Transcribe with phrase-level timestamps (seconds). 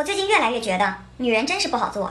[0.00, 2.10] 我最近越来越觉得女人真是不好做。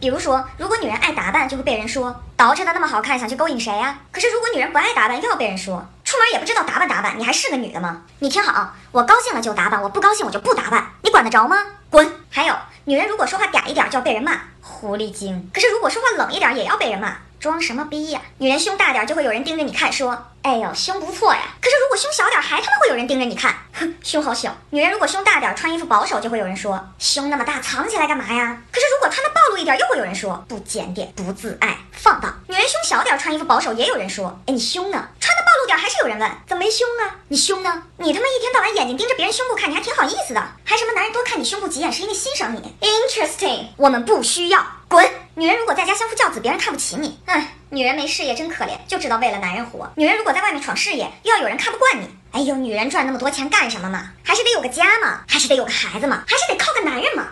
[0.00, 4.00] 比如说，如果女人爱打扮，就会被人说捯饬的那么好看，想去勾引谁呀？
[4.10, 8.02] 可是如果女人不爱打扮，又要被人说出门也不知道打扮打扮，你还是个女的吗？
[8.18, 11.64] 你听好，我高兴了就打扮，我不高兴我就不打扮，你管得着吗？
[11.90, 12.12] 滚！
[12.28, 17.18] 还有，女人如果说话嗲一点就要被人骂狐狸精，可是如果说话冷一点也要被人骂。
[17.40, 18.20] 装什么逼呀！
[18.36, 24.54] 女人胸大点就会有人盯着你看，说：“哎呦，胸不错呀。”可是如果胸小点，还他妈会有人盯着你看，哼，胸好小。
[24.68, 35.08] 女人如果胸大点，穿衣服保守，就会有人说：“胸那么大，藏起来干嘛呀？”可是如果穿的暴露一点，又会有人说：“不检点，不自爱，放荡。”女人胸小点，穿衣服保守，也有人说：“哎，你胸呢？
[35.18, 37.16] 穿的暴露点，还是有人问怎么没胸啊？
[37.28, 37.82] 你胸呢？
[37.96, 45.08] 你他妈一天到晚眼睛盯着别人胸部看，你还挺好意思的，还什么男人多看你胸部几眼是因为欣赏你？Interesting，我们不需要，滚。
[45.36, 47.20] 女人如果在家相夫教子，别人看不起你。
[47.24, 49.88] 哎，女人没事业真可怜，就知道为了男人活。
[49.94, 52.08] 女人如果在外面闯事业，又要有人看不惯你。
[52.32, 54.10] 哎呦，女人赚那么多钱干什么嘛？
[54.24, 55.20] 还是得有个家嘛？
[55.28, 56.24] 还是得有个孩子嘛？
[56.26, 57.28] 还是得靠个男人嘛？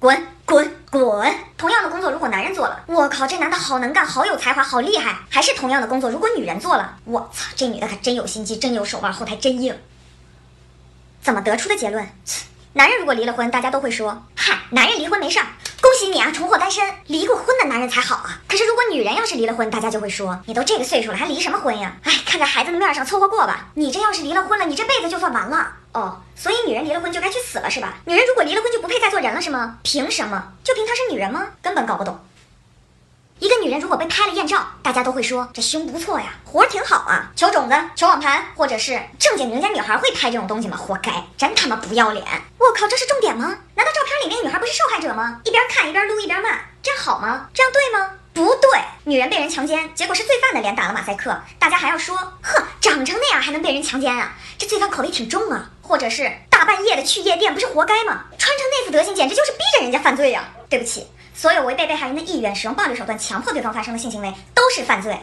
[0.00, 1.34] 滚滚滚！
[1.56, 5.16] 同样的工作，如果男人做了，我靠，这男的好能干，好有才华，好厉害。
[5.30, 9.78] 还是同样的工作，如果女人做了，我操，这女的可真有心机，真有手腕，后台真硬。
[11.22, 12.08] 怎么得出的结论？
[12.74, 15.44] 男人如果离了婚，大家都会说，嗨，男人离婚没事儿。
[15.78, 16.82] 恭喜你啊，重获单身！
[17.06, 18.40] 离过婚的男人才好啊。
[18.48, 21.92] 可是如果女人要是离了婚，大家就会说你都这个岁数了，还离什么婚呀？
[22.04, 23.66] 哎，看在孩子的面上凑合过吧。
[23.74, 26.22] 你这要是离了婚了，你这辈子就算完了哦。
[26.34, 27.96] 所以女人离了婚就该去死了是吧？
[28.06, 29.76] 女人如果离了婚就不配再做人了是吗？
[29.82, 30.42] 凭什么？
[30.64, 31.48] 就凭她是女人吗？
[31.60, 32.18] 根本搞不懂。
[33.40, 37.30] 一个女人如果被拍了艳照，大家都会说这胸不错呀，活儿挺好啊。
[37.36, 40.76] 求种子，求网盘，或者是正经人家女孩会拍这种东西吗？
[40.76, 42.24] 活该，真他妈不要脸！
[42.58, 43.56] 我靠，这是重点吗？
[43.76, 43.87] 难道
[44.22, 45.40] 里面女孩不是受害者吗？
[45.44, 46.50] 一边看一边撸一边骂，
[46.82, 47.48] 这样好吗？
[47.54, 48.10] 这样对吗？
[48.34, 54.36] 不对，女人被人强奸，结果是罪犯的脸打了马赛克，大家还要说，呵，长成那样还能被人强奸啊？
[54.56, 55.70] 这罪犯口味挺重啊。
[55.82, 58.24] 或者是大半夜的去夜店，不是活该吗？
[58.38, 60.44] 穿成那副德行，简直就是逼着人家犯罪呀！
[60.68, 61.06] 对不起。
[61.34, 65.18] 所有违背被害人的意愿、使用暴力手段强迫对方发生的性行为都是犯罪。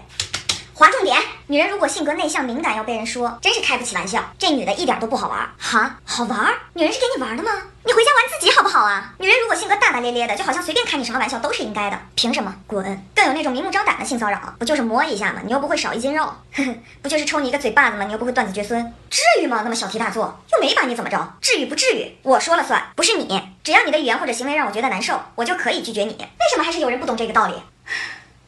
[0.78, 4.22] 划重点：女人如果性格内向、敏感，要被人说，真是开不起玩笑。
[4.38, 5.98] 这女的一点都不好玩哈？
[6.04, 6.54] 好玩？
[6.74, 7.50] 女人是给你玩的吗？
[7.86, 9.14] 你回家玩自己好不好啊？
[9.20, 11.98] 女人如果性格大大咧咧的，就好像随便开你什么玩笑都是应该的。
[12.16, 12.54] 凭什么？
[12.68, 12.84] 滚！
[13.16, 15.40] 更有那种明目张胆的性骚扰，不就是摸一下吗？
[15.46, 18.04] 你又不会少一斤肉，呵呵，不就是抽你一个嘴巴子吗？
[18.04, 19.62] 你又不会断子绝孙，至于吗？
[19.64, 22.18] 那么小题大做，又没把你怎么着，至于不至于？
[22.22, 23.42] 我说了算，不是你。
[23.64, 26.12] 只要你的语言或者行为让我觉得难受，我就可以拒绝你。
[26.16, 27.54] 为什么还是有人不懂这个道理？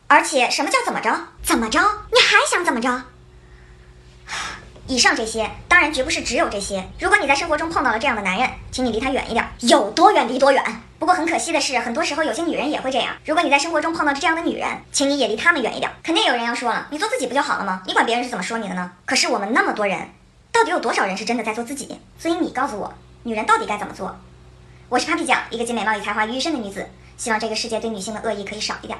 [0.07, 1.13] 而且什么叫怎么着？
[1.44, 1.79] 怎么着？
[2.13, 3.03] 你还想怎么着？
[4.88, 6.88] 以上这些当然绝不是只有这些。
[6.97, 10.63] 如果你在生活中碰到了这样的男人，请你离他远一点，有多远离多远。
[10.97, 13.13] 不过很可惜的是，很多时候有些女人也会这样。
[13.25, 15.91] 如果你在生活中碰到这样的女人，请你也离他们远一点。
[16.01, 17.84] 肯定有人要说了，你做自己不就好了吗？
[17.85, 18.89] 你管别人是怎么说你的呢？
[19.06, 20.09] 可是我们那么多人，
[20.53, 22.00] 到底有多少人是真的在做自己？
[22.18, 22.94] 所以你告诉我，
[23.24, 24.18] 女人到底该怎么做？
[24.88, 26.89] 我是 Papi 酱，一个集美貌与才华于一身的女子。
[27.18, 28.97] 希望这个世界对女性的恶意可以少一点。